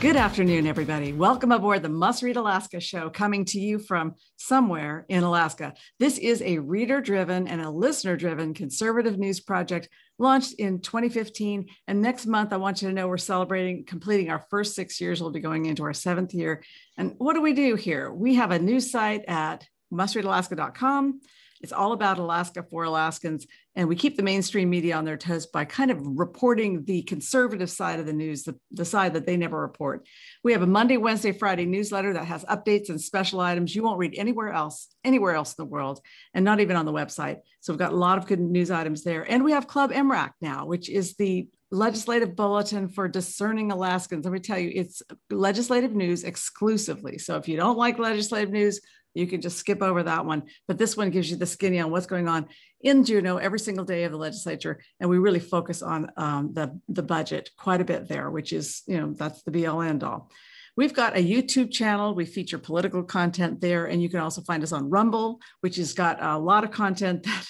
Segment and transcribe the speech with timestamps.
[0.00, 1.12] Good afternoon, everybody.
[1.12, 5.74] Welcome aboard the Must Read Alaska show, coming to you from somewhere in Alaska.
[5.98, 11.66] This is a reader driven and a listener driven conservative news project launched in 2015.
[11.88, 15.20] And next month, I want you to know we're celebrating completing our first six years.
[15.20, 16.62] We'll be going into our seventh year.
[16.96, 18.12] And what do we do here?
[18.12, 21.20] We have a news site at mustreadalaska.com.
[21.60, 23.46] It's all about Alaska for Alaskans.
[23.74, 27.70] And we keep the mainstream media on their toes by kind of reporting the conservative
[27.70, 30.06] side of the news, the, the side that they never report.
[30.42, 33.98] We have a Monday, Wednesday, Friday newsletter that has updates and special items you won't
[33.98, 36.00] read anywhere else, anywhere else in the world,
[36.34, 37.38] and not even on the website.
[37.60, 39.22] So we've got a lot of good news items there.
[39.30, 44.24] And we have Club MRAC now, which is the legislative bulletin for discerning Alaskans.
[44.24, 47.18] Let me tell you, it's legislative news exclusively.
[47.18, 48.80] So if you don't like legislative news,
[49.14, 50.44] you can just skip over that one.
[50.66, 52.46] But this one gives you the skinny on what's going on
[52.80, 54.80] in Juneau every single day of the legislature.
[55.00, 58.82] And we really focus on um, the, the budget quite a bit there, which is,
[58.86, 60.30] you know, that's the be all end all.
[60.76, 62.14] We've got a YouTube channel.
[62.14, 63.86] We feature political content there.
[63.86, 67.22] And you can also find us on Rumble, which has got a lot of content
[67.24, 67.46] that,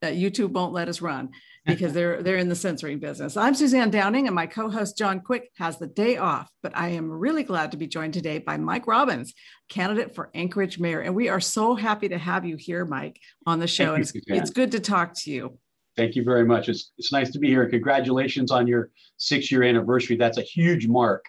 [0.00, 1.30] that YouTube won't let us run
[1.68, 3.36] because they're they're in the censoring business.
[3.36, 6.50] I'm Suzanne Downing, and my co-host John Quick has the day off.
[6.62, 9.34] But I am really glad to be joined today by Mike Robbins,
[9.68, 13.58] candidate for Anchorage mayor, and we are so happy to have you here, Mike, on
[13.58, 13.94] the show.
[13.94, 15.58] You, it's, it's good to talk to you.
[15.96, 16.68] Thank you very much.
[16.68, 17.68] It's it's nice to be here.
[17.68, 20.16] Congratulations on your six year anniversary.
[20.16, 21.24] That's a huge mark.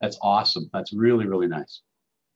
[0.00, 0.68] That's awesome.
[0.72, 1.82] That's really really nice.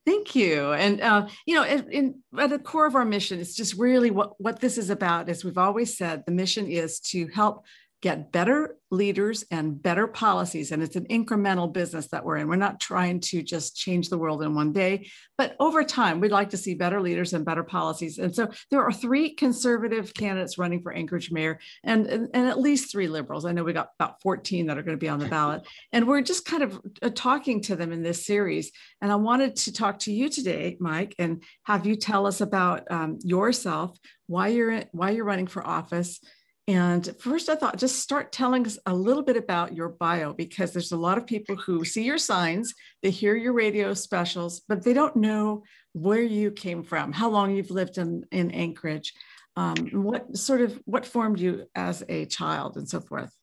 [0.09, 0.73] Thank you.
[0.73, 4.09] And, uh, you know, in, in, at the core of our mission, it's just really
[4.09, 5.29] what, what this is about.
[5.29, 7.63] As we've always said, the mission is to help
[8.01, 10.71] get better leaders and better policies.
[10.71, 12.47] And it's an incremental business that we're in.
[12.47, 16.31] We're not trying to just change the world in one day, but over time, we'd
[16.31, 18.17] like to see better leaders and better policies.
[18.17, 22.59] And so there are three conservative candidates running for Anchorage mayor and, and, and at
[22.59, 23.45] least three liberals.
[23.45, 25.67] I know we got about 14 that are going to be on the ballot.
[25.91, 28.71] And we're just kind of uh, talking to them in this series.
[29.01, 32.89] And I wanted to talk to you today, Mike, and have you tell us about
[32.89, 36.19] um, yourself, why you're, why you're running for office
[36.69, 40.71] and first, I thought just start telling us a little bit about your bio because
[40.71, 44.83] there's a lot of people who see your signs, they hear your radio specials, but
[44.83, 45.63] they don't know
[45.93, 49.15] where you came from, how long you've lived in, in Anchorage,
[49.55, 53.35] um, what sort of what formed you as a child, and so forth.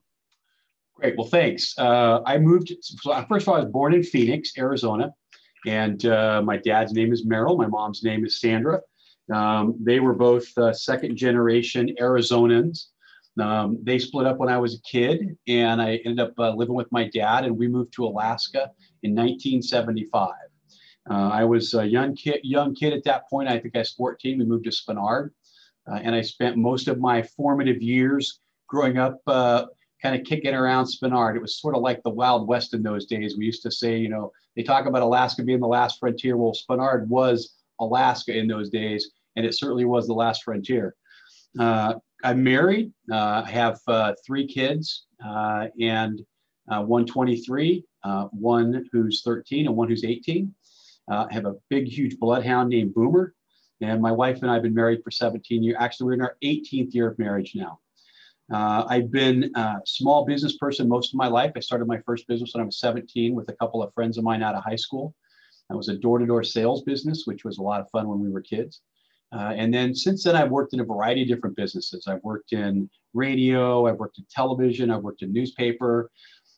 [0.94, 1.16] Great.
[1.18, 1.74] Well, thanks.
[1.76, 2.72] Uh, I moved.
[2.80, 5.12] So first of all, I was born in Phoenix, Arizona,
[5.66, 7.58] and uh, my dad's name is Merrill.
[7.58, 8.82] My mom's name is Sandra.
[9.34, 12.86] Um, they were both uh, second generation Arizonans.
[13.40, 16.74] Um, they split up when I was a kid, and I ended up uh, living
[16.74, 18.70] with my dad, and we moved to Alaska
[19.02, 20.30] in 1975.
[21.08, 23.48] Uh, I was a young kid, young kid at that point.
[23.48, 24.38] I think I was 14.
[24.38, 25.30] We moved to Spenard,
[25.90, 29.66] uh, and I spent most of my formative years growing up, uh,
[30.02, 31.36] kind of kicking around Spenard.
[31.36, 33.36] It was sort of like the Wild West in those days.
[33.36, 36.36] We used to say, you know, they talk about Alaska being the last frontier.
[36.36, 40.96] Well, Spenard was Alaska in those days, and it certainly was the last frontier.
[41.58, 42.92] Uh, I'm married.
[43.10, 46.20] Uh, I have uh, three kids uh, and
[46.70, 50.52] uh, one 23, uh, one who's 13, and one who's 18.
[51.10, 53.34] Uh, I have a big, huge bloodhound named Boomer.
[53.82, 55.76] And my wife and I have been married for 17 years.
[55.78, 57.78] Actually, we're in our 18th year of marriage now.
[58.50, 61.52] I've been a small business person most of my life.
[61.56, 64.24] I started my first business when I was 17 with a couple of friends of
[64.24, 65.14] mine out of high school.
[65.68, 68.20] That was a door to door sales business, which was a lot of fun when
[68.20, 68.80] we were kids.
[69.32, 72.06] Uh, and then since then, I've worked in a variety of different businesses.
[72.06, 76.10] I've worked in radio, I've worked in television, I've worked in newspaper.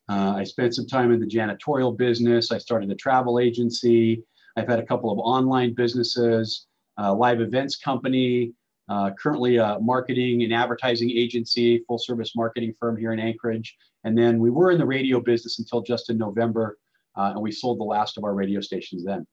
[0.09, 2.51] Uh, I spent some time in the janitorial business.
[2.51, 4.23] I started a travel agency.
[4.57, 6.67] I've had a couple of online businesses,
[6.97, 8.53] a live events company,
[8.89, 13.77] uh, currently a marketing and advertising agency, full service marketing firm here in Anchorage.
[14.05, 16.79] And then we were in the radio business until just in November,
[17.17, 19.27] uh, and we sold the last of our radio stations then.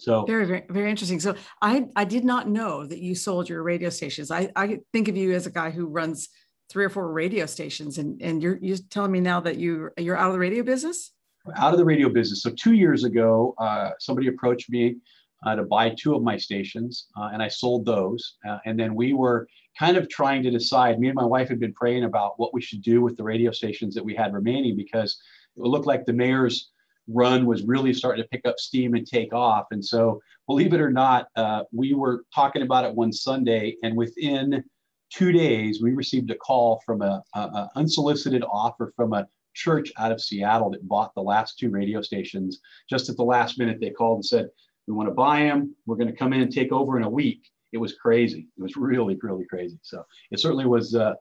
[0.00, 1.20] So very, very, very interesting.
[1.20, 4.30] So I, I did not know that you sold your radio stations.
[4.30, 6.28] I, I think of you as a guy who runs
[6.70, 10.16] three or four radio stations, and and you're you're telling me now that you you're
[10.16, 11.12] out of the radio business.
[11.56, 12.42] Out of the radio business.
[12.42, 14.96] So two years ago, uh, somebody approached me
[15.44, 18.36] uh, to buy two of my stations, uh, and I sold those.
[18.48, 19.46] Uh, and then we were
[19.78, 20.98] kind of trying to decide.
[20.98, 23.52] Me and my wife had been praying about what we should do with the radio
[23.52, 25.18] stations that we had remaining because
[25.56, 26.70] it looked like the mayor's
[27.08, 29.66] run was really starting to pick up steam and take off.
[29.70, 33.96] And so, believe it or not, uh, we were talking about it one Sunday, and
[33.96, 34.62] within
[35.10, 39.92] two days, we received a call from a, a, a unsolicited offer from a church
[39.98, 42.60] out of Seattle that bought the last two radio stations.
[42.88, 44.48] Just at the last minute, they called and said,
[44.86, 45.74] "We want to buy them.
[45.86, 48.48] We're going to come in and take over in a week." It was crazy.
[48.56, 49.78] It was really, really crazy.
[49.82, 50.94] So it certainly was.
[50.94, 51.14] Uh,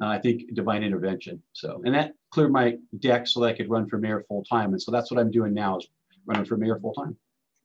[0.00, 1.42] uh, I think divine intervention.
[1.52, 4.72] So, and that cleared my deck so that I could run for mayor full time.
[4.72, 5.86] And so that's what I'm doing now is
[6.26, 7.16] running for mayor full time.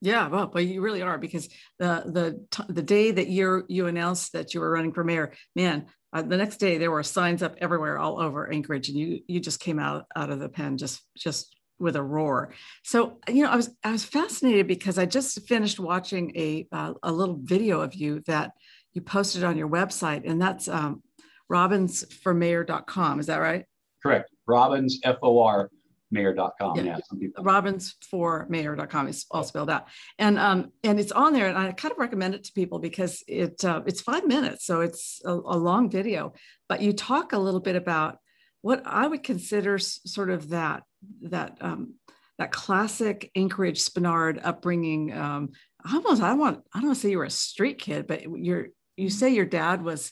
[0.01, 4.31] Yeah, well, but you really are because the the the day that you you announced
[4.33, 7.55] that you were running for mayor, man, uh, the next day there were signs up
[7.59, 11.01] everywhere all over Anchorage, and you you just came out out of the pen just
[11.17, 12.53] just with a roar.
[12.83, 16.93] So you know, I was I was fascinated because I just finished watching a uh,
[17.03, 18.51] a little video of you that
[18.93, 21.03] you posted on your website, and that's um,
[21.51, 23.19] robbinsformayor.com.
[23.19, 23.65] Is that right?
[24.01, 24.29] Correct.
[24.47, 25.69] Robbins, F O R,
[26.11, 26.77] mayor.com.
[26.77, 26.83] Yeah.
[26.83, 27.43] yeah some people.
[27.43, 29.87] Robbinsformayor.com is all spelled out.
[30.17, 31.47] And um, and it's on there.
[31.47, 34.65] And I kind of recommend it to people because it uh, it's five minutes.
[34.65, 36.33] So it's a, a long video.
[36.67, 38.17] But you talk a little bit about
[38.61, 40.83] what I would consider sort of that
[41.23, 41.95] that um,
[42.37, 45.13] that classic Anchorage Spenard upbringing.
[45.13, 45.51] Um,
[45.91, 48.67] almost I want I don't want to say you were a street kid, but you're
[48.97, 50.11] you say your dad was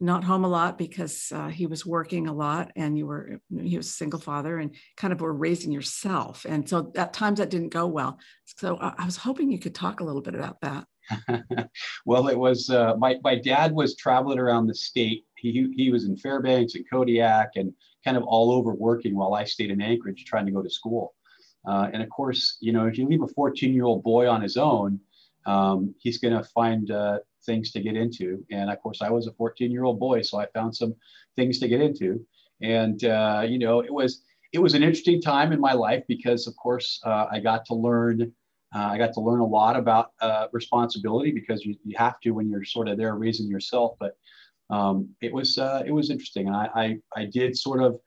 [0.00, 3.76] not home a lot because uh, he was working a lot and you were he
[3.76, 6.44] was a single father and kind of were raising yourself.
[6.48, 8.18] And so at times that didn't go well.
[8.44, 10.86] So i, I was hoping you could talk a little bit about that.
[12.06, 15.24] Well it was uh, my, my dad was traveling around the state.
[15.36, 17.72] He, he was in fairbanks and kodiak and
[18.04, 21.14] kind of all over working while i stayed in anchorage trying to go to school.
[21.66, 24.42] Uh, and of course you know if you leave a 14 year old boy on
[24.42, 24.98] his own
[25.46, 28.44] um, he's going to find uh, things to get into.
[28.50, 30.94] And of course, I was a 14 year old boy, so I found some
[31.36, 32.24] things to get into.
[32.62, 36.46] And uh, you know, it was it was an interesting time in my life because,
[36.46, 38.32] of course, uh, I got to learn.
[38.74, 42.30] Uh, I got to learn a lot about uh, responsibility because you, you have to
[42.30, 43.94] when you're sort of there raising yourself.
[44.00, 44.16] But
[44.70, 47.98] um, it was uh, it was interesting, and I I, I did sort of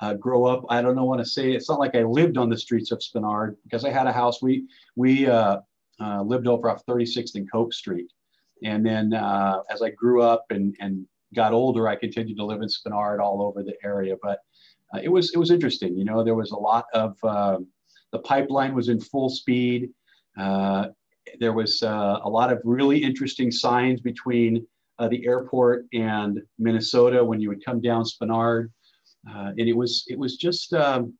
[0.00, 0.64] uh, grow up.
[0.68, 1.52] I don't know want to say.
[1.52, 4.42] It's not like I lived on the streets of Spenard because I had a house.
[4.42, 5.58] We we uh,
[6.00, 8.10] uh, lived over off 36th and Coke Street,
[8.62, 12.62] and then uh, as I grew up and, and got older, I continued to live
[12.62, 14.16] in Spenard all over the area.
[14.22, 14.40] But
[14.94, 15.96] uh, it was it was interesting.
[15.96, 17.58] You know, there was a lot of uh,
[18.12, 19.90] the pipeline was in full speed.
[20.38, 20.88] Uh,
[21.40, 24.66] there was uh, a lot of really interesting signs between
[24.98, 28.70] uh, the airport and Minnesota when you would come down Spenard,
[29.26, 31.14] and it was it was just um,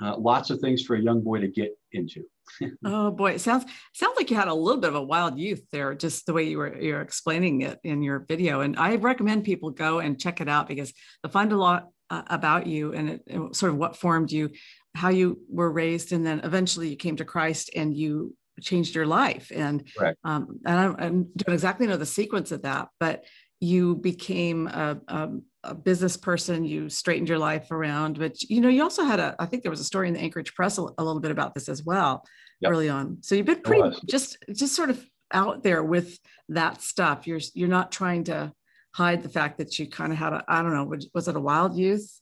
[0.00, 2.24] lots of things for a young boy to get into
[2.84, 5.62] oh boy, it sounds sounds like you had a little bit of a wild youth
[5.72, 8.60] there, just the way you were you're explaining it in your video.
[8.60, 10.92] And I recommend people go and check it out because
[11.22, 14.50] they'll find a lot uh, about you and it, it, sort of what formed you,
[14.94, 19.06] how you were raised, and then eventually you came to Christ and you changed your
[19.06, 19.50] life.
[19.54, 19.88] And
[20.22, 23.24] um, and I, I don't exactly know the sequence of that, but
[23.60, 25.28] you became a, a,
[25.64, 29.34] a, business person you straightened your life around but you know you also had a
[29.38, 31.54] i think there was a story in the anchorage press a, a little bit about
[31.54, 32.24] this as well
[32.60, 32.72] yep.
[32.72, 33.18] early on.
[33.22, 36.18] So you've been pretty just just sort of out there with
[36.48, 37.26] that stuff.
[37.26, 38.52] You're you're not trying to
[38.94, 41.40] hide the fact that you kind of had a i don't know was it a
[41.40, 42.20] wild youth?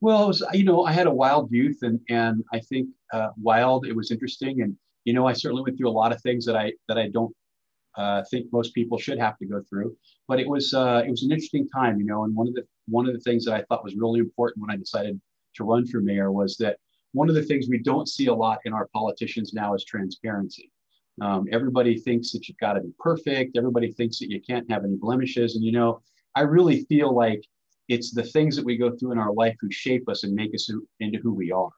[0.00, 3.28] Well it was you know i had a wild youth and and i think uh,
[3.40, 4.62] wild it was interesting.
[4.62, 7.08] And you know i certainly went through a lot of things that i that i
[7.08, 7.34] don't
[7.98, 9.94] uh, think most people should have to go through.
[10.28, 12.24] But it was uh, it was an interesting time, you know.
[12.24, 14.70] And one of the one of the things that I thought was really important when
[14.70, 15.20] I decided
[15.56, 16.78] to run for mayor was that
[17.12, 20.70] one of the things we don't see a lot in our politicians now is transparency.
[21.20, 23.56] Um, everybody thinks that you've got to be perfect.
[23.56, 25.56] Everybody thinks that you can't have any blemishes.
[25.56, 26.00] And you know,
[26.36, 27.42] I really feel like
[27.88, 30.54] it's the things that we go through in our life who shape us and make
[30.54, 31.70] us into who we are.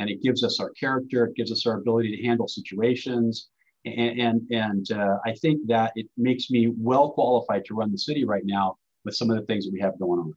[0.00, 1.26] And it gives us our character.
[1.26, 3.50] It gives us our ability to handle situations
[3.84, 8.24] and and, uh, I think that it makes me well qualified to run the city
[8.24, 10.34] right now with some of the things that we have going on.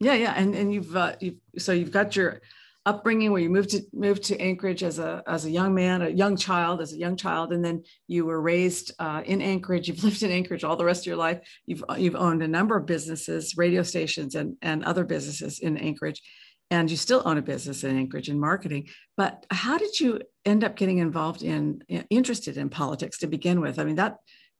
[0.00, 2.40] Yeah, yeah, and and you've, uh, you've so you've got your
[2.84, 6.08] upbringing where you moved to moved to Anchorage as a as a young man, a
[6.08, 9.88] young child, as a young child, and then you were raised uh, in Anchorage.
[9.88, 11.40] You've lived in Anchorage all the rest of your life.
[11.66, 16.22] You've you've owned a number of businesses, radio stations, and and other businesses in Anchorage
[16.70, 18.88] and you still own a business in Anchorage in marketing.
[19.16, 23.78] But how did you end up getting involved in, interested in politics to begin with?
[23.78, 24.16] I mean, that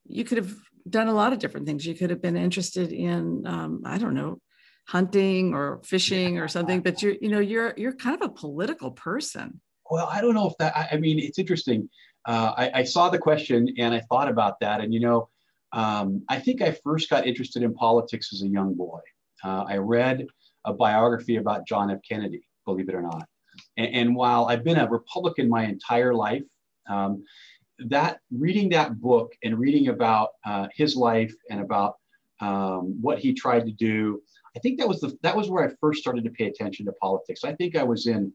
[0.07, 0.55] you could have
[0.89, 1.85] done a lot of different things.
[1.85, 4.41] You could have been interested in, um, I don't know,
[4.87, 6.81] hunting or fishing or something.
[6.81, 9.61] But you're, you know, you're you're kind of a political person.
[9.91, 10.77] Well, I don't know if that.
[10.77, 11.89] I, I mean, it's interesting.
[12.27, 14.81] uh, I, I, saw the question and I thought about that.
[14.81, 15.29] And, you know,
[15.73, 19.01] um, I think I first got interested in politics as a young boy.
[19.45, 20.27] Uh, I read
[20.67, 22.01] a biography about John F.
[22.09, 23.27] Kennedy, believe it or not.
[23.77, 26.43] And, and while I've been a Republican my entire life,
[26.89, 27.25] um,
[27.79, 31.97] that reading that book and reading about uh, his life and about
[32.41, 34.23] um, what he tried to do,
[34.57, 36.93] I think that was the that was where I first started to pay attention to
[36.93, 37.45] politics.
[37.45, 38.33] I think I was in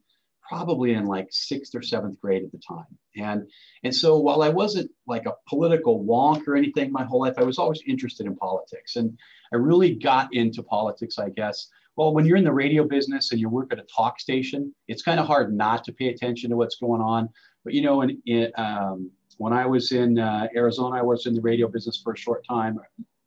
[0.52, 2.84] probably in like sixth or seventh grade at the time.
[3.16, 3.48] And,
[3.84, 7.42] and so while I wasn't like a political wonk or anything my whole life, I
[7.42, 8.96] was always interested in politics.
[8.96, 9.16] And
[9.52, 11.68] I really got into politics, I guess.
[11.96, 15.02] Well, when you're in the radio business and you work at a talk station, it's
[15.02, 17.28] kind of hard not to pay attention to what's going on.
[17.64, 21.34] But you know, in, in, um, when I was in uh, Arizona, I was in
[21.34, 22.78] the radio business for a short time.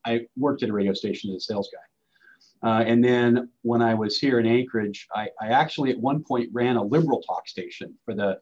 [0.06, 2.70] I worked at a radio station as a sales guy.
[2.70, 6.50] Uh, and then when I was here in Anchorage, I, I, actually at one point
[6.52, 8.40] ran a liberal talk station for the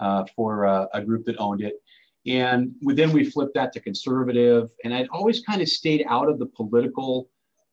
[0.00, 1.74] uh, for uh, a group that owned it.
[2.26, 4.70] And then we flipped that to conservative.
[4.84, 7.28] And I'd always kind of stayed out of the political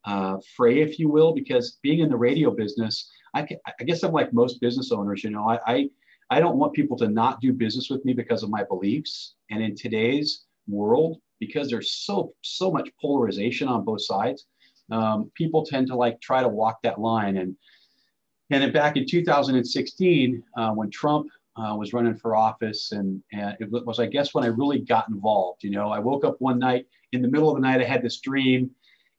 [0.05, 4.03] uh, fray, if you will, because being in the radio business, I, can, I guess
[4.03, 5.23] I'm like most business owners.
[5.23, 5.89] You know, I, I
[6.29, 9.35] I don't want people to not do business with me because of my beliefs.
[9.51, 14.45] And in today's world, because there's so so much polarization on both sides,
[14.91, 17.37] um, people tend to like try to walk that line.
[17.37, 17.55] And
[18.49, 23.55] and then back in 2016, uh, when Trump uh, was running for office, and, and
[23.59, 25.63] it was, I guess, when I really got involved.
[25.63, 28.01] You know, I woke up one night in the middle of the night, I had
[28.01, 28.71] this dream,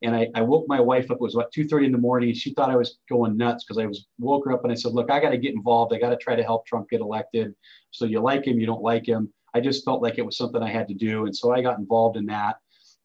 [0.05, 1.17] and I, I woke my wife up.
[1.17, 2.33] It was about 2:30 in the morning.
[2.35, 4.93] She thought I was going nuts because I was woke her up, and I said,
[4.93, 5.95] "Look, I got to get involved.
[5.95, 7.55] I got to try to help Trump get elected.
[7.91, 10.63] So you like him, you don't like him." I just felt like it was something
[10.63, 12.57] I had to do, and so I got involved in that.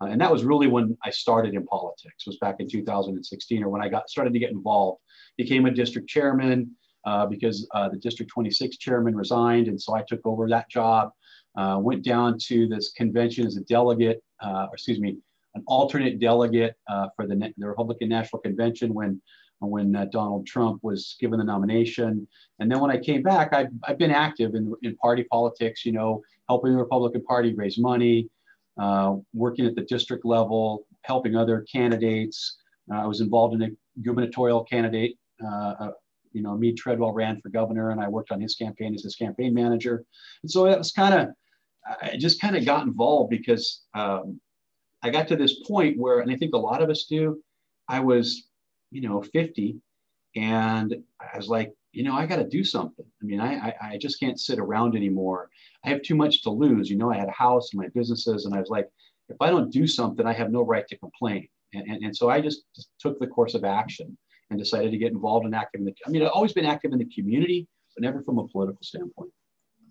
[0.01, 2.25] Uh, and that was really when I started in politics.
[2.27, 5.01] Was back in 2016, or when I got started to get involved.
[5.37, 6.75] Became a district chairman
[7.05, 11.11] uh, because uh, the District 26 chairman resigned, and so I took over that job.
[11.57, 15.17] Uh, went down to this convention as a delegate, uh, or excuse me,
[15.55, 19.21] an alternate delegate uh, for the, the Republican National Convention when
[19.61, 22.25] when Donald Trump was given the nomination.
[22.59, 25.91] And then when I came back, I've, I've been active in, in party politics, you
[25.91, 28.29] know, helping the Republican Party raise money,
[28.79, 32.57] uh, working at the district level, helping other candidates.
[32.91, 35.17] Uh, I was involved in a gubernatorial candidate.
[35.43, 35.91] Uh, uh,
[36.31, 39.15] you know, Mead Treadwell ran for governor, and I worked on his campaign as his
[39.15, 40.05] campaign manager.
[40.43, 41.29] And so it was kind of,
[42.01, 44.39] I just kind of got involved because um,
[45.01, 47.41] I got to this point where, and I think a lot of us do,
[47.87, 48.49] I was,
[48.91, 49.77] you know, 50,
[50.35, 53.05] and I was like, you know, I got to do something.
[53.21, 55.49] I mean, I, I, I just can't sit around anymore.
[55.83, 56.89] I have too much to lose.
[56.89, 58.87] You know, I had a house and my businesses, and I was like,
[59.29, 61.47] if I don't do something, I have no right to complain.
[61.73, 64.17] And, and, and so I just, just took the course of action
[64.49, 66.91] and decided to get involved and active in the, I mean, I've always been active
[66.91, 69.31] in the community, but never from a political standpoint.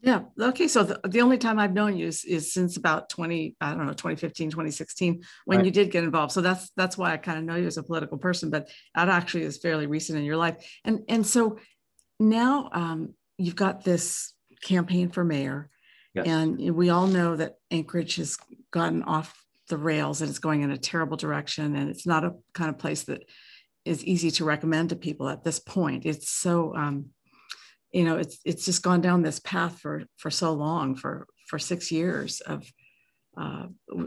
[0.01, 0.23] Yeah.
[0.41, 0.69] Okay.
[0.69, 3.87] So the, the only time I've known you is, is since about 20, I don't
[3.87, 5.65] know, 2015, 2016, when right.
[5.65, 6.33] you did get involved.
[6.33, 9.09] So that's, that's why I kind of know you as a political person, but that
[9.09, 10.57] actually is fairly recent in your life.
[10.85, 11.59] And, and so
[12.21, 15.71] now um, you've got this campaign for mayor
[16.15, 16.27] yes.
[16.27, 18.37] and we all know that Anchorage has
[18.71, 21.77] gotten off the rails and it's going in a terrible direction.
[21.77, 23.25] And it's not a kind of place that
[23.85, 26.07] is easy to recommend to people at this point.
[26.07, 27.07] It's so, um,
[27.93, 31.59] you know it's it's just gone down this path for for so long for for
[31.59, 32.71] six years of
[33.37, 33.67] uh,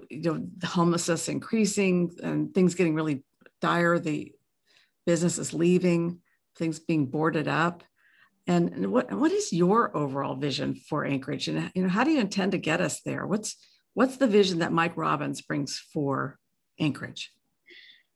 [0.09, 3.23] you know the homelessness increasing and things getting really
[3.61, 4.31] dire the
[5.05, 6.19] businesses leaving
[6.55, 7.83] things being boarded up.
[8.47, 11.47] And what what is your overall vision for anchorage?
[11.47, 13.25] And you know how do you intend to get us there?
[13.25, 13.55] What's
[13.93, 16.39] what's the vision that mike robbins brings for
[16.79, 17.31] anchorage?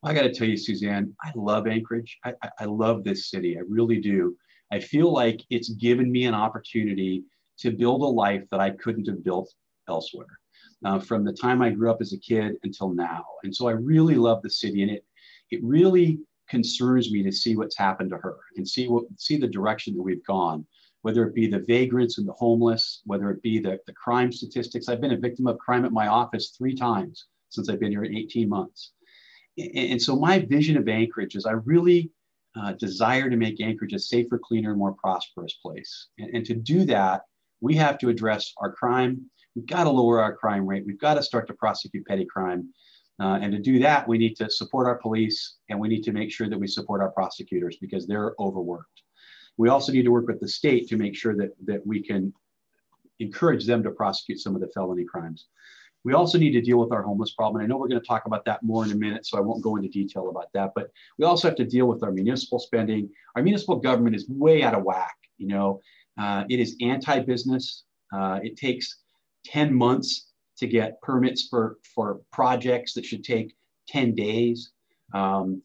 [0.04, 2.18] I got to tell you suzanne i love anchorage.
[2.24, 3.58] I, I love this city.
[3.58, 4.36] I really do
[4.72, 7.24] I feel like it's given me an opportunity
[7.60, 9.54] to build a life that I couldn't have built
[9.88, 10.40] elsewhere
[10.84, 13.24] uh, from the time I grew up as a kid until now.
[13.44, 15.06] And so I really love the city and it,
[15.52, 16.20] it really
[16.50, 20.02] concerns me to see what's happened to her and see what, see the direction that
[20.02, 20.66] we've gone,
[21.02, 24.90] whether it be the vagrants and the homeless, whether it be the, the crime statistics.
[24.90, 28.04] I've been a victim of crime at my office three times since I've been here
[28.04, 28.92] in 18 months.
[29.58, 32.12] And, and so my vision of Anchorage is I really
[32.60, 36.08] uh, desire to make Anchorage a safer, cleaner, more prosperous place.
[36.18, 37.22] And, and to do that,
[37.62, 39.30] we have to address our crime.
[39.56, 40.84] We've got to lower our crime rate.
[40.86, 42.70] We've got to start to prosecute petty crime.
[43.20, 46.12] Uh, and to do that, we need to support our police and we need to
[46.12, 49.02] make sure that we support our prosecutors because they're overworked.
[49.58, 52.34] We also need to work with the state to make sure that, that we can
[53.20, 55.48] encourage them to prosecute some of the felony crimes.
[56.06, 57.62] We also need to deal with our homeless problem.
[57.62, 59.42] And I know we're going to talk about that more in a minute, so I
[59.42, 60.72] won't go into detail about that.
[60.76, 63.10] But we also have to deal with our municipal spending.
[63.36, 65.16] Our municipal government is way out of whack.
[65.38, 65.82] You know,
[66.18, 67.84] uh, it is anti-business.
[68.14, 69.00] Uh, it takes
[69.46, 73.56] 10 months to get permits for, for projects that should take
[73.90, 74.72] 10 days.
[75.14, 75.62] Um,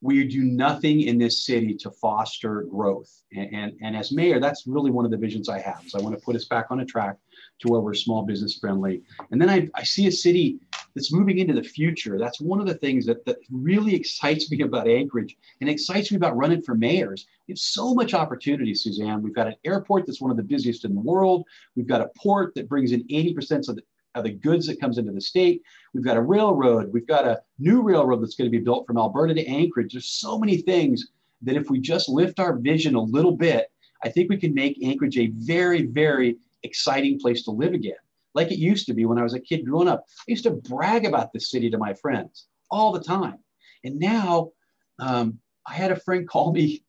[0.00, 3.24] we do nothing in this city to foster growth.
[3.34, 5.82] And, and, and, as mayor, that's really one of the visions I have.
[5.88, 7.16] So I want to put us back on a track
[7.60, 9.02] to where we're small business friendly.
[9.32, 10.58] And then I, I see a city
[10.94, 12.16] that's moving into the future.
[12.18, 16.16] That's one of the things that, that really excites me about Anchorage and excites me
[16.16, 17.26] about running for mayors.
[17.46, 19.22] We have so much opportunity, Suzanne.
[19.22, 21.44] We've got an airport that's one of the busiest in the world.
[21.74, 23.82] We've got a port that brings in 80% of the,
[24.14, 25.62] the goods that comes into the state.
[25.94, 26.92] We've got a railroad.
[26.92, 29.92] We've got a new railroad that's going to be built from Alberta to Anchorage.
[29.92, 31.08] There's so many things
[31.42, 33.70] that if we just lift our vision a little bit,
[34.02, 37.96] I think we can make Anchorage a very, very exciting place to live again.
[38.34, 40.04] Like it used to be when I was a kid growing up.
[40.20, 43.38] I used to brag about this city to my friends all the time.
[43.84, 44.50] And now
[44.98, 46.84] um, I had a friend call me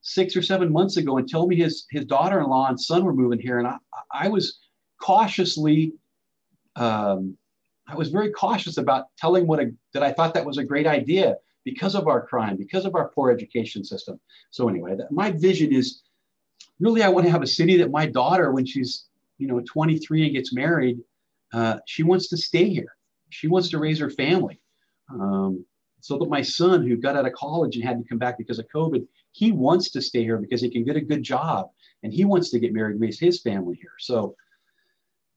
[0.00, 3.38] six or seven months ago and tell me his, his daughter-in-law and son were moving
[3.38, 3.58] here.
[3.58, 3.76] And I,
[4.12, 4.58] I was
[5.00, 5.94] cautiously
[6.76, 7.36] um,
[7.86, 10.86] I was very cautious about telling what a, that I thought that was a great
[10.86, 14.18] idea because of our crime, because of our poor education system.
[14.50, 16.02] So anyway, that, my vision is
[16.80, 19.06] really I want to have a city that my daughter, when she's
[19.38, 21.00] you know 23 and gets married,
[21.52, 22.96] uh, she wants to stay here.
[23.30, 24.60] She wants to raise her family.
[25.10, 25.64] Um,
[26.00, 28.58] so that my son, who got out of college and had to come back because
[28.58, 31.70] of COVID, he wants to stay here because he can get a good job
[32.02, 33.92] and he wants to get married and raise his family here.
[33.98, 34.34] So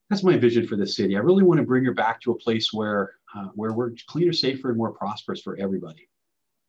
[0.08, 1.16] that's my vision for this city.
[1.16, 4.32] I really want to bring her back to a place where uh, where we're cleaner,
[4.32, 6.08] safer, and more prosperous for everybody.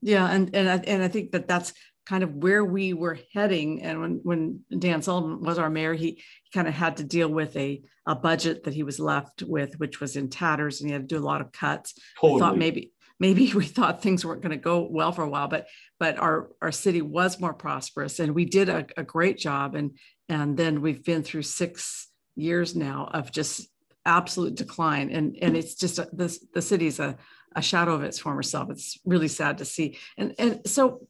[0.01, 1.73] Yeah, and and I, and I think that that's
[2.05, 3.83] kind of where we were heading.
[3.83, 7.29] And when when Dan Sullivan was our mayor, he, he kind of had to deal
[7.29, 10.93] with a a budget that he was left with, which was in tatters, and he
[10.93, 11.93] had to do a lot of cuts.
[12.19, 12.39] Totally.
[12.39, 15.67] thought maybe maybe we thought things weren't going to go well for a while, but
[15.99, 19.75] but our our city was more prosperous, and we did a, a great job.
[19.75, 19.97] And
[20.29, 23.69] and then we've been through six years now of just
[24.05, 25.09] absolute decline.
[25.11, 27.17] And and it's just a, this the city's a,
[27.55, 28.69] a shadow of its former self.
[28.69, 29.97] It's really sad to see.
[30.17, 31.07] And and so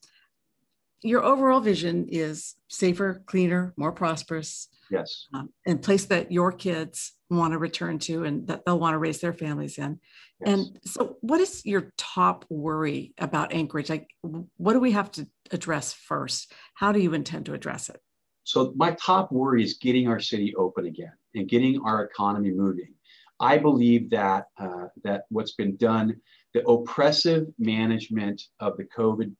[1.03, 5.27] your overall vision is safer cleaner more prosperous yes.
[5.33, 8.97] um, and place that your kids want to return to and that they'll want to
[8.97, 9.99] raise their families in.
[10.39, 10.53] Yes.
[10.53, 13.89] and so what is your top worry about anchorage?
[13.89, 16.51] Like what do we have to address first?
[16.73, 18.01] How do you intend to address it
[18.47, 22.93] so my top worry is getting our city open again and getting our economy moving.
[23.41, 26.15] I believe that uh, that what's been done,
[26.53, 29.35] the oppressive management of the COVID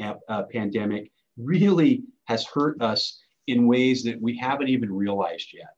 [0.00, 5.74] uh, pandemic, really has hurt us in ways that we haven't even realized yet.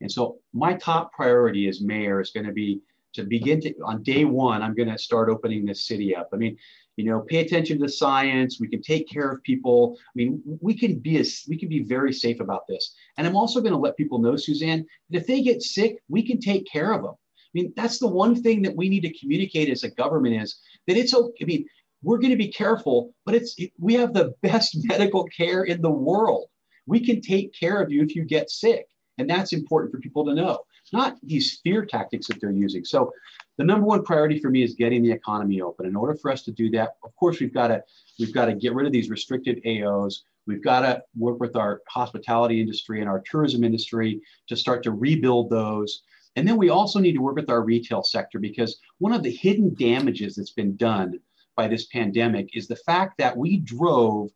[0.00, 2.82] And so my top priority as mayor is going to be
[3.14, 4.62] to begin to on day one.
[4.62, 6.28] I'm going to start opening this city up.
[6.32, 6.56] I mean,
[6.96, 9.96] you know pay attention to science we can take care of people.
[10.00, 12.94] I mean we can be a, we can be very safe about this.
[13.16, 16.22] And i'm also going to let people know suzanne that if they get sick we
[16.22, 19.18] can take care of them i mean that's the one thing that we need to
[19.18, 21.66] communicate as a government is that it's okay i mean
[22.02, 25.90] we're going to be careful but it's we have the best medical care in the
[25.90, 26.46] world.
[26.86, 28.86] We can take care of you if you get sick
[29.18, 30.60] and that's important for people to know
[30.92, 33.12] not these fear tactics that they're using so
[33.58, 35.86] the number one priority for me is getting the economy open.
[35.86, 37.82] In order for us to do that, of course, we've got to
[38.18, 40.22] we've got to get rid of these restricted AOs.
[40.46, 44.92] We've got to work with our hospitality industry and our tourism industry to start to
[44.92, 46.02] rebuild those.
[46.36, 49.34] And then we also need to work with our retail sector because one of the
[49.34, 51.18] hidden damages that's been done
[51.56, 54.30] by this pandemic is the fact that we drove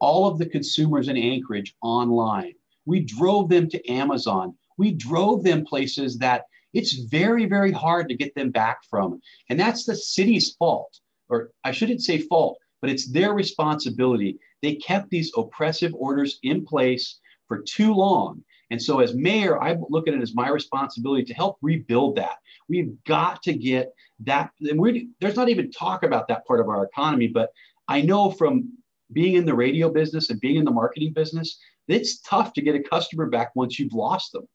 [0.00, 2.54] all of the consumers in Anchorage online.
[2.84, 4.54] We drove them to Amazon.
[4.80, 9.20] We drove them places that it's very, very hard to get them back from.
[9.50, 14.38] And that's the city's fault, or I shouldn't say fault, but it's their responsibility.
[14.62, 18.42] They kept these oppressive orders in place for too long.
[18.70, 22.36] And so, as mayor, I look at it as my responsibility to help rebuild that.
[22.66, 24.50] We've got to get that.
[24.60, 24.80] And
[25.20, 27.50] there's not even talk about that part of our economy, but
[27.88, 28.72] I know from
[29.12, 32.76] being in the radio business and being in the marketing business, it's tough to get
[32.76, 34.46] a customer back once you've lost them.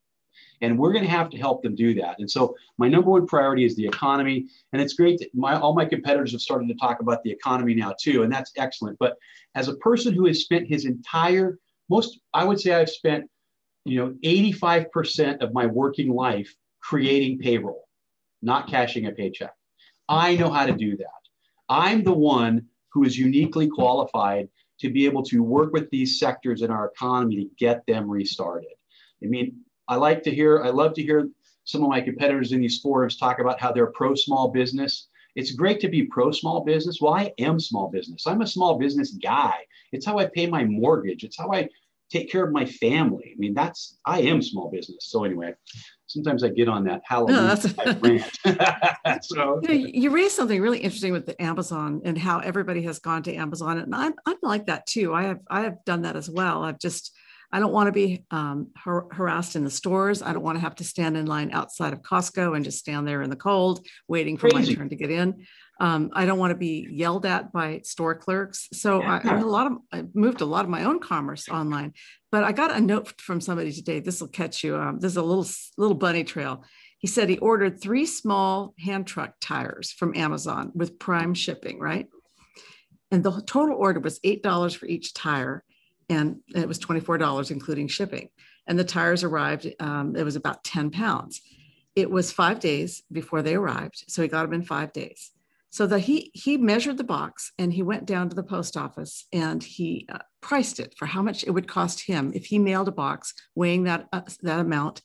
[0.62, 2.18] And we're going to have to help them do that.
[2.20, 4.48] And so my number one priority is the economy.
[4.74, 7.76] And it's great that my, all my competitors have started to talk about the economy
[7.76, 8.24] now too.
[8.24, 8.98] And that's excellent.
[9.00, 9.18] But
[9.56, 13.30] as a person who has spent his entire, most, I would say I've spent,
[13.84, 17.88] you know, 85% of my working life creating payroll,
[18.42, 19.54] not cashing a paycheck.
[20.08, 21.08] I know how to do that.
[21.70, 26.62] I'm the one who is uniquely qualified to be able to work with these sectors
[26.62, 28.70] in our economy to get them restarted.
[29.24, 31.30] I mean, I like to hear, I love to hear
[31.64, 35.08] some of my competitors in these forums talk about how they're pro small business.
[35.36, 37.00] It's great to be pro small business.
[37.02, 38.26] Well, I am small business.
[38.26, 39.56] I'm a small business guy.
[39.92, 41.24] It's how I pay my mortgage.
[41.24, 41.68] It's how I
[42.10, 43.32] take care of my family.
[43.34, 45.08] I mean, that's I am small business.
[45.10, 45.54] So anyway,
[46.08, 47.56] sometimes I get on that Halloween no,
[49.22, 53.00] so you, know, you raised something really interesting with the Amazon and how everybody has
[53.00, 55.14] gone to Amazon, and I'm I'm like that too.
[55.14, 56.64] I have I have done that as well.
[56.64, 57.12] I've just
[57.56, 60.22] I don't want to be um, har- harassed in the stores.
[60.22, 63.08] I don't want to have to stand in line outside of Costco and just stand
[63.08, 64.74] there in the cold waiting for Crazy.
[64.74, 65.46] my turn to get in.
[65.80, 68.68] Um, I don't want to be yelled at by store clerks.
[68.74, 69.22] So yeah.
[69.24, 71.94] I, I, a lot of I moved a lot of my own commerce online.
[72.30, 74.02] But I got a note from somebody today.
[74.02, 74.76] This will catch you.
[74.76, 76.66] Um, this is a little little bunny trail.
[76.98, 82.08] He said he ordered three small hand truck tires from Amazon with Prime shipping, right?
[83.12, 85.64] And the total order was eight dollars for each tire,
[86.10, 88.30] and it was twenty four dollars including shipping.
[88.68, 89.68] And the tires arrived.
[89.80, 91.42] Um, it was about ten pounds.
[91.96, 95.32] It was five days before they arrived, so he got them in five days
[95.76, 99.26] so that he he measured the box and he went down to the post office
[99.34, 102.88] and he uh, priced it for how much it would cost him if he mailed
[102.88, 105.02] a box weighing that uh, that amount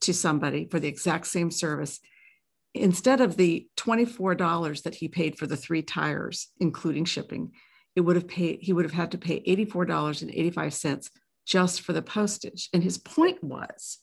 [0.00, 2.00] to somebody for the exact same service
[2.72, 7.52] instead of the $24 that he paid for the three tires including shipping
[7.96, 11.10] it would have paid he would have had to pay $84.85
[11.44, 13.98] just for the postage and his point was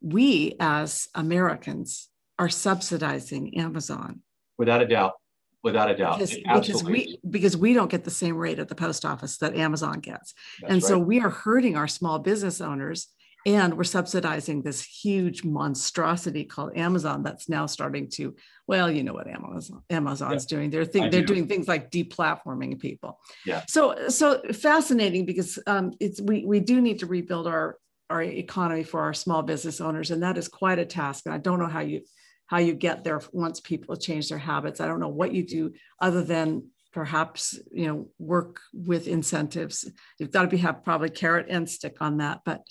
[0.00, 4.22] we as americans are subsidizing amazon
[4.58, 5.14] without a doubt
[5.62, 6.18] without a doubt.
[6.18, 9.54] Because, because, we because we don't get the same rate at the post office that
[9.54, 10.34] Amazon gets.
[10.60, 10.88] That's and right.
[10.88, 13.08] so we are hurting our small business owners
[13.46, 18.34] and we're subsidizing this huge monstrosity called Amazon that's now starting to
[18.66, 20.70] well, you know what Amazon Amazon's yeah, doing.
[20.70, 21.34] They're think, they're do.
[21.34, 23.18] doing things like deplatforming people.
[23.46, 23.62] Yeah.
[23.68, 27.78] So so fascinating because um, it's we we do need to rebuild our
[28.10, 31.36] our economy for our small business owners and that is quite a task and i
[31.36, 32.00] don't know how you
[32.48, 34.80] how you get there once people change their habits.
[34.80, 39.88] I don't know what you do other than perhaps you know work with incentives.
[40.18, 42.40] You've got to be have probably carrot and stick on that.
[42.44, 42.62] But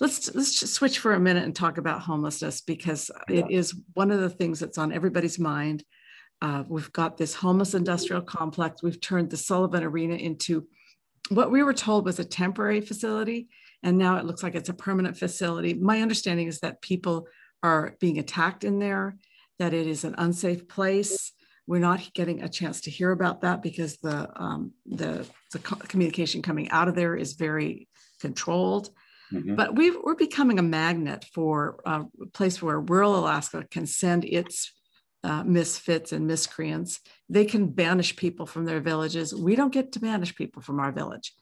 [0.00, 4.10] let's let's just switch for a minute and talk about homelessness because it is one
[4.10, 5.84] of the things that's on everybody's mind.
[6.42, 8.82] Uh, we've got this homeless industrial complex.
[8.82, 10.66] We've turned the Sullivan Arena into
[11.28, 13.48] what we were told was a temporary facility,
[13.82, 15.74] and now it looks like it's a permanent facility.
[15.74, 17.28] My understanding is that people
[17.62, 19.16] are being attacked in there,
[19.58, 21.32] that it is an unsafe place.
[21.66, 26.42] We're not getting a chance to hear about that because the, um, the, the communication
[26.42, 27.86] coming out of there is very
[28.20, 28.90] controlled.
[29.32, 29.54] Mm-hmm.
[29.54, 34.24] But we are becoming a magnet for uh, a place where rural Alaska can send
[34.24, 34.72] its
[35.22, 37.00] uh, misfits and miscreants.
[37.28, 39.34] They can banish people from their villages.
[39.34, 41.32] We don't get to banish people from our village.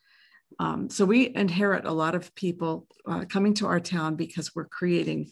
[0.58, 4.66] Um, so we inherit a lot of people uh, coming to our town because we're
[4.66, 5.30] creating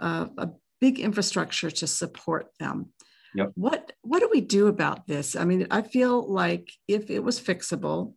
[0.00, 0.48] uh, a
[0.80, 2.92] big infrastructure to support them.
[3.34, 3.52] Yep.
[3.54, 5.36] What what do we do about this?
[5.36, 8.14] I mean, I feel like if it was fixable,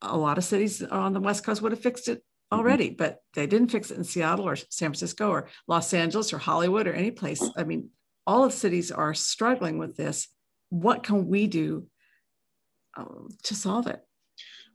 [0.00, 2.22] a lot of cities on the West Coast would have fixed it.
[2.54, 2.96] Already, mm-hmm.
[2.96, 6.86] but they didn't fix it in Seattle or San Francisco or Los Angeles or Hollywood
[6.86, 7.42] or any place.
[7.56, 7.90] I mean,
[8.26, 10.28] all of cities are struggling with this.
[10.70, 11.86] What can we do
[12.96, 13.04] uh,
[13.44, 14.00] to solve it?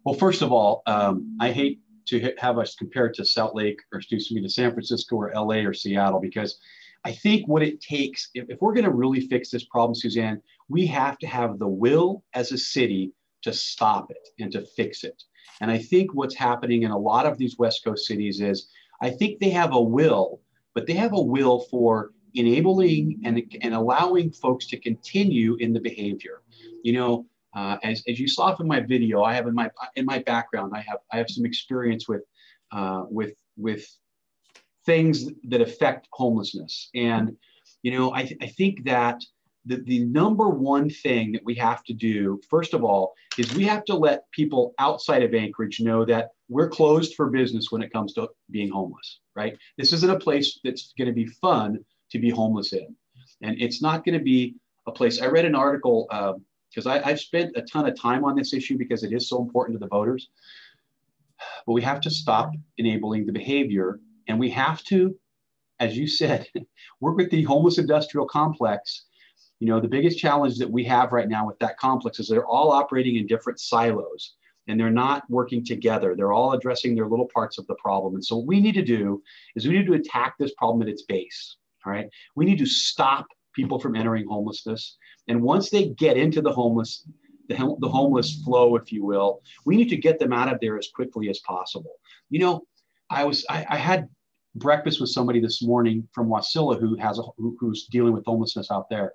[0.06, 3.80] Well, first of all, um, I hate to have us compare it to Salt Lake
[3.92, 6.58] or excuse me to San Francisco or LA or Seattle because
[7.06, 10.42] I think what it takes, if, if we're going to really fix this problem, Suzanne,
[10.68, 13.14] we have to have the will as a city
[13.44, 15.22] to stop it and to fix it.
[15.62, 18.70] And I think what's happening in a lot of these West Coast cities is
[19.02, 20.42] I think they have a will,
[20.74, 25.80] but they have a will for enabling and, and allowing folks to continue in the
[25.80, 26.42] behavior.
[26.84, 27.26] You know,
[27.56, 30.74] uh, as, as you saw from my video, I have in my in my background,
[30.76, 32.22] I have I have some experience with
[32.72, 33.86] uh, with with
[34.86, 37.36] things that affect homelessness, and
[37.82, 39.24] you know I, th- I think that
[39.66, 43.66] the, the number one thing that we have to do, first of all, is we
[43.66, 47.92] have to let people outside of Anchorage know that we're closed for business when it
[47.92, 49.20] comes to being homeless.
[49.36, 49.58] Right?
[49.78, 51.80] This isn't a place that's going to be fun
[52.12, 52.96] to be homeless in,
[53.42, 54.56] and it's not going to be
[54.88, 55.22] a place.
[55.22, 56.08] I read an article.
[56.12, 59.42] Um, because I've spent a ton of time on this issue because it is so
[59.42, 60.30] important to the voters.
[61.66, 65.16] But we have to stop enabling the behavior, and we have to,
[65.80, 66.48] as you said,
[67.00, 69.06] work with the homeless industrial complex.
[69.60, 72.46] You know, the biggest challenge that we have right now with that complex is they're
[72.46, 74.36] all operating in different silos
[74.68, 76.16] and they're not working together.
[76.16, 78.16] They're all addressing their little parts of the problem.
[78.16, 79.22] And so, what we need to do
[79.56, 81.58] is we need to attack this problem at its base.
[81.86, 82.10] All right.
[82.36, 84.98] We need to stop people from entering homelessness.
[85.28, 87.06] And once they get into the homeless,
[87.48, 90.78] the, the homeless flow, if you will, we need to get them out of there
[90.78, 91.96] as quickly as possible.
[92.30, 92.64] You know,
[93.10, 94.08] I was I, I had
[94.56, 98.72] breakfast with somebody this morning from Wasilla who has a, who, who's dealing with homelessness
[98.72, 99.14] out there.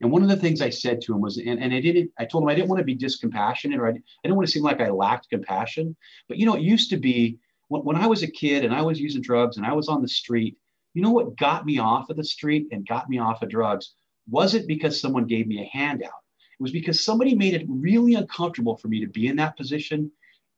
[0.00, 2.26] And one of the things I said to him was, and, and I didn't, I
[2.26, 4.62] told him I didn't want to be discompassionate or I, I didn't want to seem
[4.62, 5.96] like I lacked compassion.
[6.28, 8.82] But, you know, it used to be when, when I was a kid and I
[8.82, 10.56] was using drugs and I was on the street,
[10.94, 13.92] you know what got me off of the street and got me off of drugs
[14.28, 16.22] wasn't because someone gave me a handout.
[16.58, 20.10] It was because somebody made it really uncomfortable for me to be in that position.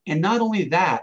[0.06, 1.02] And not only that,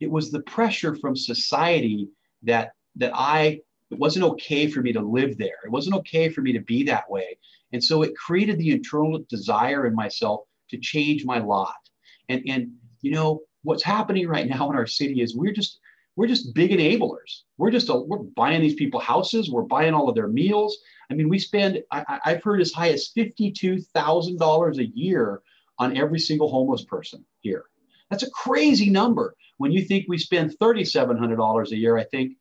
[0.00, 2.08] it was the pressure from society
[2.42, 3.60] that that I
[3.94, 5.60] it wasn't okay for me to live there.
[5.64, 7.38] It wasn't okay for me to be that way.
[7.72, 11.76] And so it created the internal desire in myself to change my lot.
[12.28, 15.78] And and you know what's happening right now in our city is we're just
[16.16, 17.42] we're just big enablers.
[17.56, 19.50] We're just a, we're buying these people houses.
[19.50, 20.76] We're buying all of their meals.
[21.10, 24.86] I mean, we spend I, I've heard as high as fifty two thousand dollars a
[24.86, 25.42] year
[25.78, 27.66] on every single homeless person here.
[28.10, 31.96] That's a crazy number when you think we spend thirty seven hundred dollars a year.
[31.96, 32.32] I think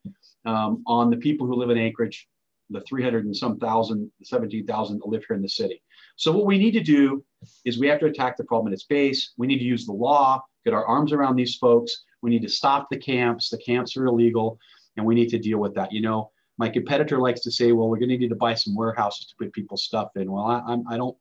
[0.45, 2.27] um, on the people who live in Anchorage,
[2.69, 5.81] the 300 and some thousand, 17,000 that live here in the city.
[6.15, 7.23] So what we need to do
[7.65, 9.33] is we have to attack the problem at its base.
[9.37, 12.03] We need to use the law, get our arms around these folks.
[12.21, 13.49] We need to stop the camps.
[13.49, 14.57] The camps are illegal,
[14.97, 15.91] and we need to deal with that.
[15.91, 18.75] You know, my competitor likes to say, "Well, we're going to need to buy some
[18.75, 21.17] warehouses to put people's stuff in." Well, I, I'm I don't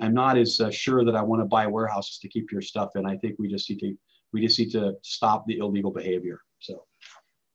[0.00, 2.90] I'm not as uh, sure that I want to buy warehouses to keep your stuff
[2.94, 3.04] in.
[3.04, 3.96] I think we just need to
[4.32, 6.40] we just need to stop the illegal behavior.
[6.60, 6.84] So.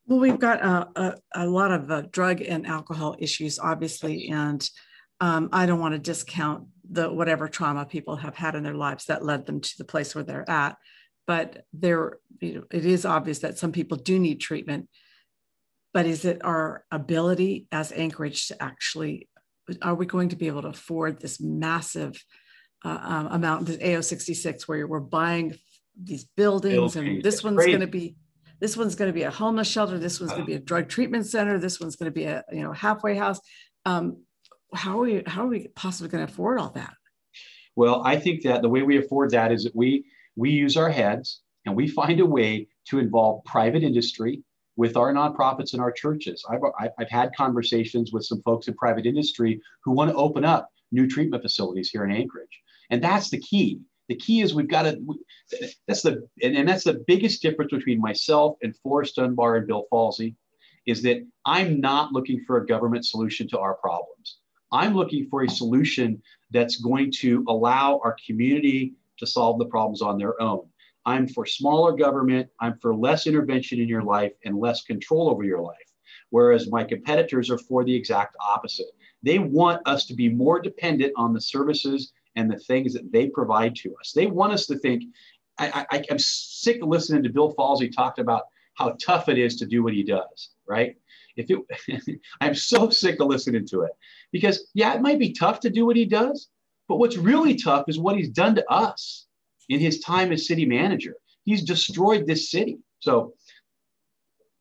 [0.06, 4.68] Well, we've got a, a, a lot of uh, drug and alcohol issues, obviously, and
[5.20, 9.06] um, I don't want to discount the whatever trauma people have had in their lives
[9.06, 10.76] that led them to the place where they're at.
[11.26, 14.88] But there, you know, it is obvious that some people do need treatment.
[15.92, 19.28] But is it our ability as Anchorage to actually,
[19.82, 22.22] are we going to be able to afford this massive
[22.84, 25.56] uh, um, amount, this AO66, where we're buying
[26.00, 28.14] these buildings and this one's going to be
[28.60, 30.88] this one's going to be a homeless shelter this one's going to be a drug
[30.88, 33.40] treatment center this one's going to be a you know halfway house.
[33.84, 34.22] Um,
[34.74, 36.94] how are we how are we possibly going to afford all that?
[37.74, 40.04] Well i think that the way we afford that is that we
[40.36, 44.42] we use our heads and we find a way to involve private industry
[44.76, 46.44] with our nonprofits and our churches.
[46.48, 46.60] I've,
[46.98, 51.08] I've had conversations with some folks in private industry who want to open up new
[51.08, 52.60] treatment facilities here in anchorage.
[52.90, 55.00] And that's the key the key is we've got to.
[55.86, 59.86] That's the and, and that's the biggest difference between myself and Forrest Dunbar and Bill
[59.92, 60.34] Falsey,
[60.86, 64.38] is that I'm not looking for a government solution to our problems.
[64.72, 70.02] I'm looking for a solution that's going to allow our community to solve the problems
[70.02, 70.68] on their own.
[71.04, 72.48] I'm for smaller government.
[72.60, 75.76] I'm for less intervention in your life and less control over your life.
[76.30, 78.86] Whereas my competitors are for the exact opposite.
[79.22, 83.28] They want us to be more dependent on the services and the things that they
[83.28, 84.12] provide to us.
[84.12, 85.04] They want us to think.
[85.58, 88.42] I, I, I'm sick of listening to Bill Falsey talk about
[88.74, 90.96] how tough it is to do what he does, right?
[91.36, 93.92] If it, I'm so sick of listening to it
[94.32, 96.48] because yeah, it might be tough to do what he does,
[96.88, 99.26] but what's really tough is what he's done to us
[99.68, 101.14] in his time as city manager.
[101.44, 102.78] He's destroyed this city.
[103.00, 103.34] So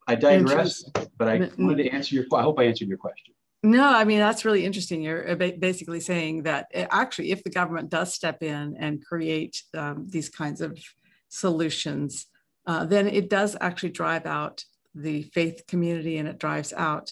[0.07, 0.83] I digress,
[1.17, 2.25] but I wanted to answer your.
[2.33, 3.33] I hope I answered your question.
[3.65, 5.01] No, I mean, that's really interesting.
[5.01, 9.63] You're uh, basically saying that uh, actually, if the government does step in and create
[9.75, 10.77] um, these kinds of
[11.29, 12.27] solutions,
[12.67, 17.11] uh, then it does actually drive out the faith community and it drives out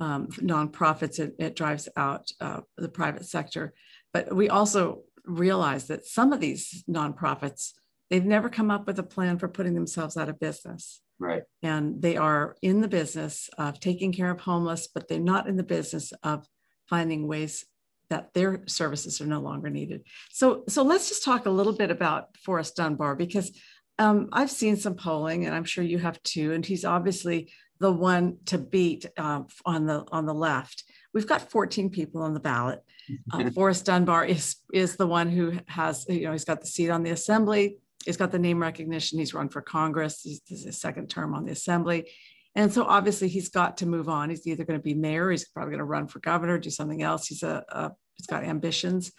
[0.00, 3.74] um, nonprofits, it, it, drives out uh, the private sector.
[4.14, 7.72] But we also realize that some of these nonprofits,
[8.08, 11.02] they've never come up with a plan for putting themselves out of business.
[11.20, 11.42] Right.
[11.62, 15.56] And they are in the business of taking care of homeless, but they're not in
[15.56, 16.46] the business of
[16.88, 17.66] finding ways
[18.08, 20.02] that their services are no longer needed.
[20.30, 23.52] So, so let's just talk a little bit about Forrest Dunbar because
[23.98, 26.52] um, I've seen some polling, and I'm sure you have too.
[26.52, 30.84] And he's obviously the one to beat uh, on the on the left.
[31.12, 32.80] We've got 14 people on the ballot.
[33.32, 36.90] Uh, Forrest Dunbar is is the one who has you know he's got the seat
[36.90, 39.18] on the assembly he's got the name recognition.
[39.18, 40.20] He's run for Congress.
[40.22, 42.10] He's, this is his second term on the assembly.
[42.54, 44.30] And so obviously he's got to move on.
[44.30, 47.02] He's either going to be mayor, he's probably going to run for governor, do something
[47.02, 47.26] else.
[47.26, 49.12] He's a, a he's got ambitions.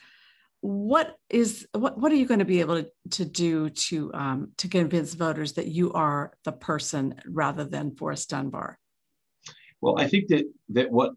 [0.59, 4.51] What is what what are you going to be able to, to do to um,
[4.57, 8.77] to convince voters that you are the person rather than Forrest Dunbar?
[9.79, 11.13] Well, I think that that what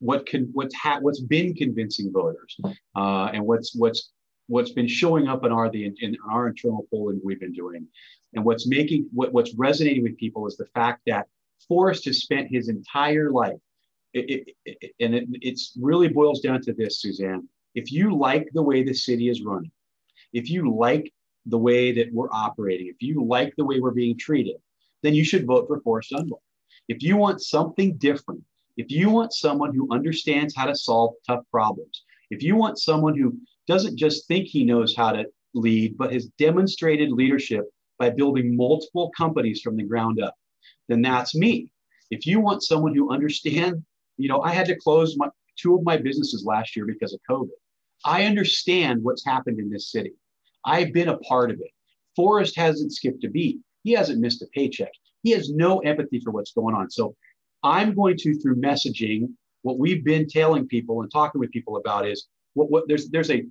[0.00, 2.56] what can what's ha- what's been convincing voters
[2.96, 4.10] uh, and what's what's
[4.52, 7.86] what's been showing up in our the in our internal polling we've been doing,
[8.34, 11.26] and what's making what, what's resonating with people is the fact that
[11.66, 13.60] Forrest has spent his entire life,
[14.12, 17.48] it, it, it, and it it's really boils down to this, Suzanne.
[17.74, 19.72] If you like the way the city is running,
[20.34, 21.10] if you like
[21.46, 24.56] the way that we're operating, if you like the way we're being treated,
[25.02, 26.38] then you should vote for Forrest Dunbar.
[26.88, 28.42] If you want something different,
[28.76, 33.16] if you want someone who understands how to solve tough problems, if you want someone
[33.18, 37.64] who doesn't just think he knows how to lead, but has demonstrated leadership
[37.98, 40.34] by building multiple companies from the ground up.
[40.88, 41.70] then that's me.
[42.10, 43.80] If you want someone who understands,
[44.16, 47.20] you know, I had to close my two of my businesses last year because of
[47.30, 47.50] COVID.
[48.04, 50.12] I understand what's happened in this city.
[50.64, 51.70] I've been a part of it.
[52.16, 53.58] Forrest hasn't skipped a beat.
[53.84, 54.92] He hasn't missed a paycheck.
[55.22, 56.90] He has no empathy for what's going on.
[56.90, 57.14] So
[57.62, 59.28] I'm going to, through messaging,
[59.62, 63.30] what we've been telling people and talking with people about is what, what there's there's
[63.30, 63.44] a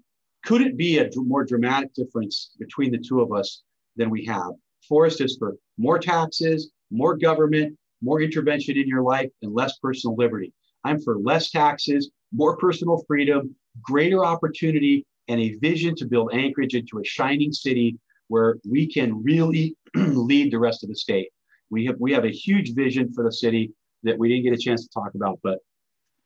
[0.45, 3.61] could it be a more dramatic difference between the two of us
[3.95, 4.53] than we have?
[4.87, 10.15] Forrest is for more taxes, more government, more intervention in your life, and less personal
[10.15, 10.51] liberty.
[10.83, 16.73] I'm for less taxes, more personal freedom, greater opportunity, and a vision to build Anchorage
[16.73, 21.29] into a shining city where we can really lead the rest of the state.
[21.69, 23.71] We have we have a huge vision for the city
[24.03, 25.59] that we didn't get a chance to talk about, but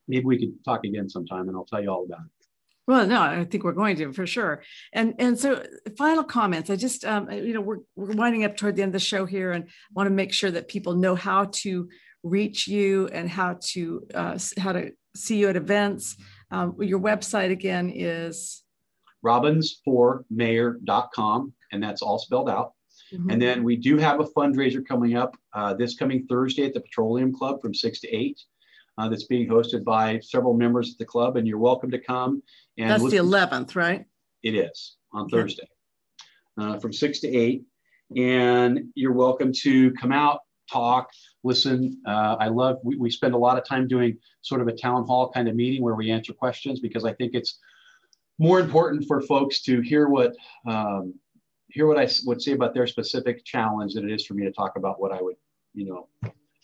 [0.07, 2.34] maybe we could talk again sometime and I'll tell you all about it.
[2.87, 4.61] Well, no, I think we're going to for sure.
[4.93, 5.63] And and so
[5.97, 6.69] final comments.
[6.69, 9.25] I just um, you know we're we're winding up toward the end of the show
[9.25, 11.89] here, and want to make sure that people know how to
[12.23, 16.15] reach you and how to uh, how to see you at events.
[16.51, 18.63] Um, your website again is
[19.25, 22.73] robbinsformayor.com, and that's all spelled out.
[23.13, 23.31] Mm-hmm.
[23.31, 26.81] And then we do have a fundraiser coming up uh, this coming Thursday at the
[26.81, 28.39] Petroleum Club from six to eight.
[28.97, 32.41] Uh, that's being hosted by several members of the club, and you're welcome to come.
[32.77, 34.05] And that's the 11th, right?
[34.41, 35.37] It is on okay.
[35.37, 35.67] Thursday
[36.57, 37.63] uh, from six to eight,
[38.15, 41.09] and you're welcome to come out, talk,
[41.43, 42.01] listen.
[42.07, 42.77] Uh, I love.
[42.83, 45.55] We, we spend a lot of time doing sort of a town hall kind of
[45.55, 47.59] meeting where we answer questions because I think it's
[48.37, 50.35] more important for folks to hear what
[50.67, 51.13] um,
[51.69, 54.51] hear what I would say about their specific challenge than it is for me to
[54.51, 55.35] talk about what I would,
[55.73, 56.07] you know,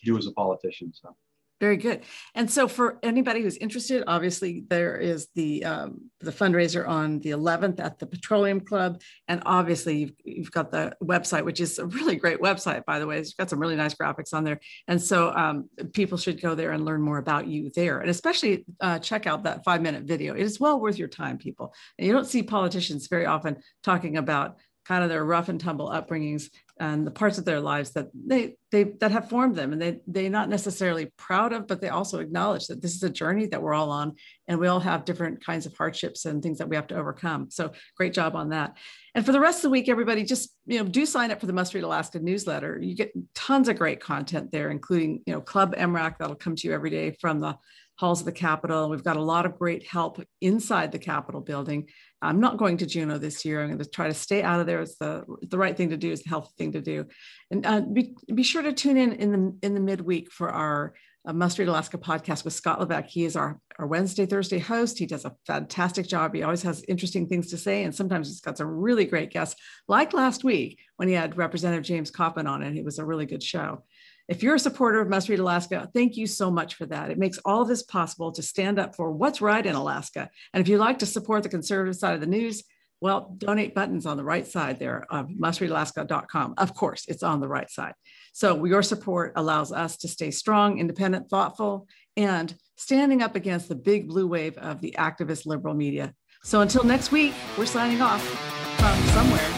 [0.03, 0.93] do as a politician.
[0.93, 1.15] So.
[1.61, 2.01] Very good.
[2.33, 7.29] And so, for anybody who's interested, obviously there is the um, the fundraiser on the
[7.29, 11.85] 11th at the Petroleum Club, and obviously you've, you've got the website, which is a
[11.85, 13.19] really great website, by the way.
[13.19, 16.71] It's got some really nice graphics on there, and so um, people should go there
[16.71, 20.33] and learn more about you there, and especially uh, check out that five minute video.
[20.33, 21.75] It is well worth your time, people.
[21.99, 25.89] And you don't see politicians very often talking about kind of their rough and tumble
[25.89, 26.49] upbringings
[26.81, 29.99] and the parts of their lives that they they that have formed them and they
[30.07, 33.61] they're not necessarily proud of but they also acknowledge that this is a journey that
[33.61, 34.15] we're all on
[34.47, 37.49] and we all have different kinds of hardships and things that we have to overcome.
[37.51, 38.77] So great job on that.
[39.13, 41.45] And for the rest of the week everybody just you know do sign up for
[41.45, 42.79] the must read alaska newsletter.
[42.81, 46.67] You get tons of great content there including you know club mrac that'll come to
[46.67, 47.55] you every day from the
[48.01, 48.89] halls of the Capitol.
[48.89, 51.87] We've got a lot of great help inside the Capitol building.
[52.19, 53.61] I'm not going to Juneau this year.
[53.61, 54.81] I'm going to try to stay out of there.
[54.81, 56.11] It's the, the right thing to do.
[56.11, 57.05] It's the healthy thing to do.
[57.51, 60.95] And uh, be, be sure to tune in in the, in the midweek for our
[61.27, 63.05] uh, Must Read Alaska podcast with Scott Levesque.
[63.09, 64.97] He is our, our Wednesday, Thursday host.
[64.97, 66.33] He does a fantastic job.
[66.33, 67.83] He always has interesting things to say.
[67.83, 71.83] And sometimes he's got some really great guests, like last week when he had Representative
[71.83, 73.83] James Coppin on, and it was a really good show.
[74.31, 77.11] If you're a supporter of Must Read Alaska, thank you so much for that.
[77.11, 80.29] It makes all this possible to stand up for what's right in Alaska.
[80.53, 82.63] And if you'd like to support the conservative side of the news,
[83.01, 86.53] well, donate buttons on the right side there of mustreadalaska.com.
[86.57, 87.93] Of course, it's on the right side.
[88.31, 93.75] So your support allows us to stay strong, independent, thoughtful, and standing up against the
[93.75, 96.13] big blue wave of the activist liberal media.
[96.45, 99.49] So until next week, we're signing off from somewhere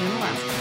[0.00, 0.55] in Alaska.